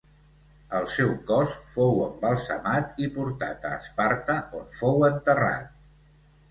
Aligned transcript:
El 0.77 0.87
seu 0.93 1.11
cos 1.27 1.53
fou 1.75 2.01
embalsamat 2.07 2.99
i 3.07 3.13
portat 3.19 3.71
a 3.71 3.75
Esparta 3.83 4.43
on 4.63 4.69
fou 4.81 5.09
enterrat. 5.15 5.75